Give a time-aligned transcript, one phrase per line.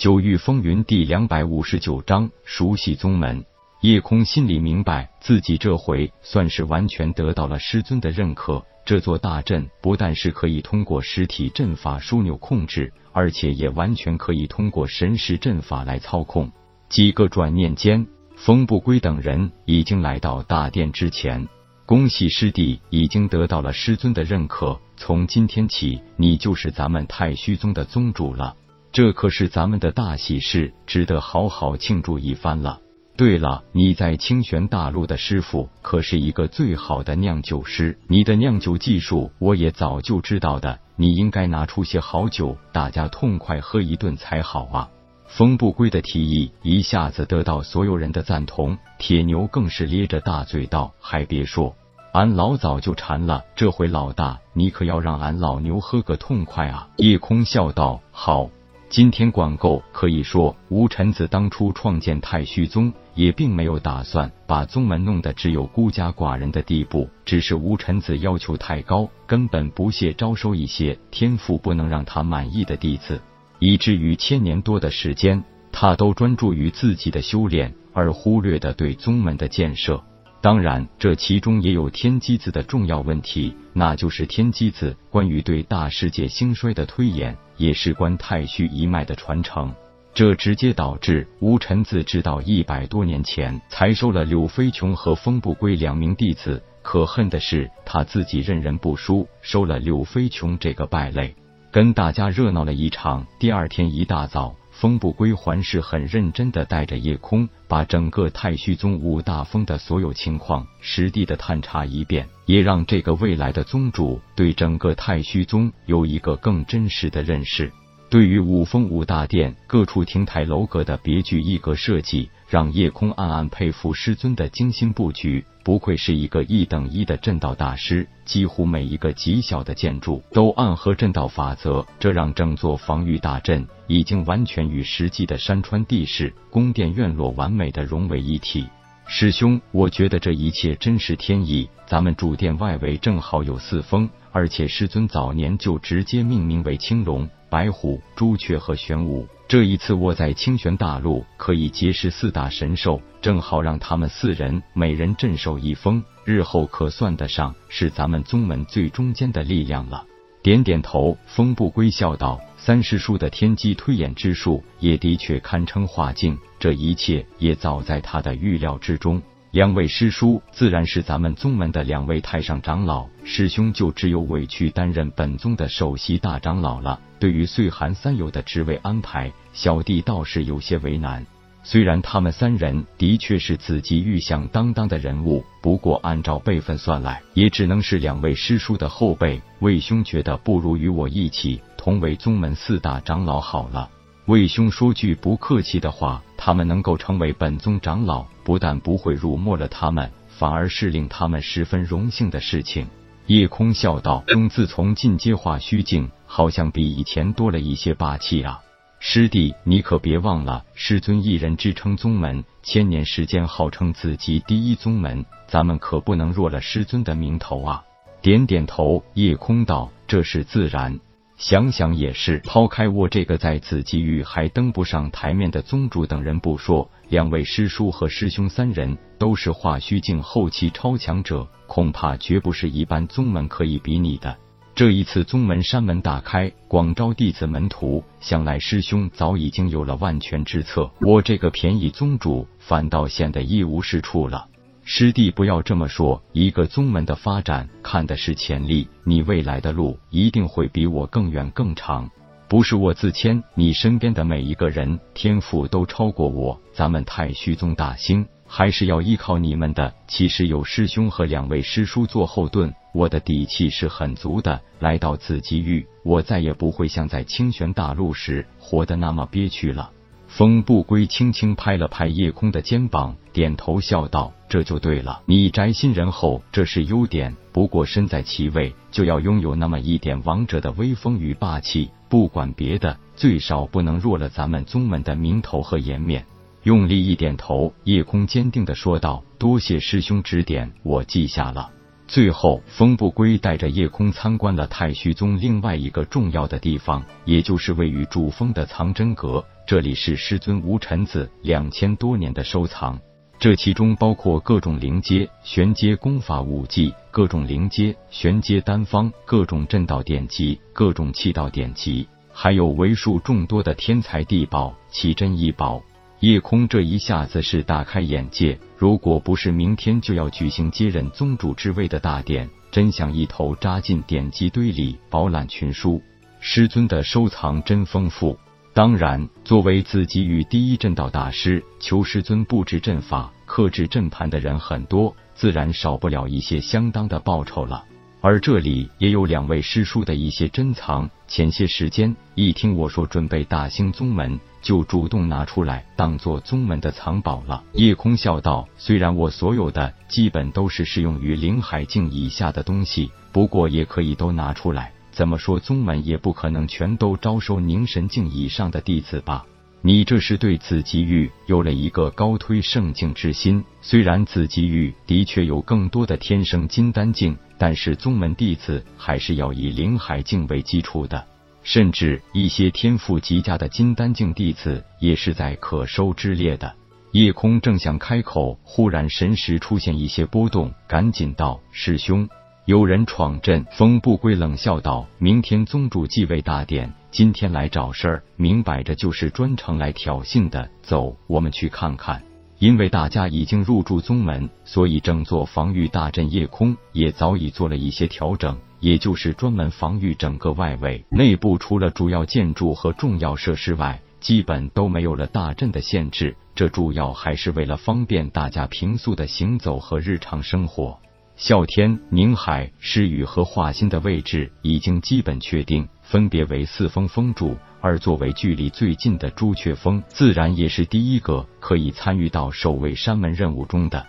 [0.00, 3.44] 九域风云第两百五十九章熟悉宗门。
[3.82, 8.64] 叶空心里明白，自己这回算是完全得到了师尊的认可。
[8.86, 16.50] 这座大阵不但是可以通过实体阵法枢纽控制，而且也完全可以通过神识阵法来操控。
[16.88, 18.06] 几个转念间，
[18.36, 21.46] 风不归等人已经来到大殿之前。
[21.84, 24.80] 恭喜师弟，已经得到了师尊的认可。
[24.96, 28.56] 从今天起，你就是咱们太虚宗的宗主了。
[28.92, 32.80] 这可是咱们的大喜事，值得好好庆祝一番了。
[33.16, 40.80] 对了，你在清玄大陆的师傅可是一个最好的酿酒师，你的酿酒技术我也早就知道的。
[40.96, 44.90] 你应该拿出些好酒，大家痛快喝一顿才好啊！
[45.26, 51.76] 风不归的提议一下子得到所有人的赞同，铁牛更是咧着大嘴道：“还别说，
[52.12, 58.50] 俺老早就馋了，这回老大你可要让俺老牛喝个痛快啊！”夜空笑道：“好。”
[58.90, 73.22] 今天管够，可以说吴臣子当初创建太虚宗，也并没有打算把宗门弄得只有孤家寡人的地步，只是吴臣子要求太高，根本不屑招收一些天赋不能让他满意的弟子，
[73.60, 80.02] 以至于千年多的时间，他都专注于自己的修炼，而忽略的对宗门的建设。
[80.42, 89.74] 当然，这其中也有天机子的重要问题，那就是天机子关于对大世界兴衰的推演，也是关太虚一脉的传承。
[90.14, 96.62] 这直接导致吴尘子直到一百多年前才收了柳飞琼和风不归两名弟子。
[96.82, 101.34] 可恨的是，他自己认人不淑，收了柳飞琼这个败类，
[101.70, 103.26] 跟大家热闹了一场。
[103.38, 104.56] 第二天一大早。
[104.80, 117.70] 风不归还是很认真的，带着夜空把整个太虚宗五大峰的所有情况实地的探查一遍，也让这个未来的宗主对整个太虚宗有一个更真实的认识。
[118.10, 125.44] 对于五峰五大殿各处亭台楼阁的别具一格设计，让夜空暗暗佩服师尊的精心布局。
[125.62, 138.66] 不愧是一个一等一的阵道大师，几乎每一个极小的建筑都暗合阵道法则，这让整座防御大阵已经完全与实际的山川地势、宫殿院落完美的融为一体。
[139.12, 141.68] 师兄，我觉得这一切真是天意。
[141.84, 147.28] 咱们主殿外围正好有四峰，而且师尊早年就直接命名为青龙。
[147.48, 160.04] 白虎、朱雀和玄武，这一次我在清玄大陆可以结识四大神兽，正好让他们四人每人镇守一峰，日后可算得上是咱们宗门最中间的力量了。
[160.42, 169.20] 点点头，风不归笑道：“三师叔的天机推演之术也的确堪称化境，这一切也早在他的预料之中。”
[169.52, 177.00] 两位师叔自然是咱们宗门的两位太上长老，师兄就只有委屈担任本宗的首席大长老了。
[177.18, 181.26] 对于岁寒三友的职位安排，小弟倒是有些为难。
[181.62, 189.40] 虽然他们三人的确是子集玉响当当的人物，不过按照辈分算来，也只能是两位师叔的后辈。
[189.60, 193.88] 魏兄觉得不如与我一起同为宗门四大长老好了。
[194.26, 202.86] 魏兄说句不客气的话，他们能够成为本宗长老，不但不会辱没了他们，反而是令他们十分荣幸的事情。
[203.26, 208.60] 夜空笑道：“兄自从进阶化虚境，好像比以前多了一些霸气啊！
[209.02, 217.82] 师弟，你可别忘了，师尊一人支撑宗门千年时间，号称子级第一宗门，咱们可不能弱了师尊的名头啊！”
[218.20, 221.00] 点点头，夜空道：“这是自然。”
[221.38, 234.36] 想想也是，抛开我这个在紫极域还登不上台面的宗主等人不说，两位师叔和师兄三人都是化虚境后期超强者，恐怕绝不是一般宗门可以比拟的。
[234.80, 244.48] 这一次宗门山门大开，广招弟子门徒，想来师兄早已经有了万全之策，我这个便宜宗主反倒显得一无是处了。
[244.82, 246.22] 师弟，不要这么说。
[246.32, 248.88] 一个宗门的发展，看的是潜力。
[249.04, 252.10] 你未来的路一定会比我更远更长。
[252.48, 256.58] 不是我自谦，你身边的每一个人天赋都超过我。
[256.72, 259.94] 咱们太虚宗大兴，还是要依靠你们的。
[260.08, 264.60] 其实有师兄和两位师叔做后盾，我的底气是很足的。
[264.80, 269.92] 来到紫极域，我再也不会像在清玄大陆时活得那么憋屈了。
[270.26, 277.36] 风不归轻轻拍了拍夜空的肩膀，点头笑道：“这就对了，你宅心仁厚，这是优点。
[277.52, 281.90] 不过身在其位，就要拥有那么一点王者的威风与霸气。
[282.08, 286.24] 不管别的，最少不能弱了咱们宗门的名头和颜面。”
[286.64, 291.70] 用力一点头，夜空坚定的说道：“多谢师兄指点，我记下了。”
[292.06, 299.44] 最后，风不归带着夜空参观了太虚宗另外一个重要的地方，也就是位于主峰的藏真阁。
[299.66, 302.98] 这里是师尊无尘子两千多年的收藏。
[303.38, 315.80] 这其中包括各种灵阶、玄阶功法武技，各种灵阶、玄阶丹方，各种阵道典籍，各种气道典籍，还有为数众多的天才地宝、奇珍异宝。
[316.20, 326.02] 夜空这一下子是大开眼界，如果不是明天就要举行接任宗主之位的大典，真想一头扎进典籍堆里饱览群书。
[326.38, 328.38] 师尊的收藏真丰富。
[328.74, 337.86] 当然，作为自己与第一阵道大师，求师尊布置阵法、克制阵盘的人很多，自然少不了一些相当的报酬了。
[338.22, 347.64] 而这里也有两位师叔的一些珍藏，前些时间一听我说准备大兴宗门，就主动拿出来当做宗门的藏宝了。
[347.72, 359.44] 夜空笑道：“虽然我所有的基本都是适用于灵海境以下的东西，不过也可以都拿出来。”怎么说，宗门也不可能全都招收凝神境以上的弟子吧？
[359.82, 363.64] 你这是对紫极域有了一个高推圣境之心。
[363.80, 371.26] 虽然紫极域的确有更多的天生金丹境，但是宗门弟子还是要以灵海境为基础的，
[371.62, 376.74] 甚至一些天赋极佳的金丹境弟子也是在可收之列的。
[377.12, 382.28] 夜空正想开口，忽然神识出现一些波动，赶紧道：“师兄。”
[382.70, 390.70] 有人闯阵，风不归冷笑道：“明天宗主继位大典，今天来找事儿，明摆着就是专程来挑衅的。
[390.80, 392.22] 走，我们去看看。”
[392.60, 401.04] 因为大家已经入住宗门，所以整座防御大阵夜空也早已做了一些调整，也就是专门防御整个外围。
[401.10, 406.36] 内部除了主要建筑和重要设施外，基本都没有了大阵的限制。
[406.54, 411.00] 这主要还是为了方便大家平素的行走和日常生活。
[411.40, 417.56] 啸天、宁海、诗雨和画心的位置已经基本确定，分别为四峰峰主。
[417.80, 424.06] 而作为距离最近的朱雀峰，自然也是第一个可以参与到守卫山门任务中的。